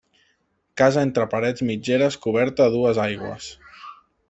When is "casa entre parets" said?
0.81-1.63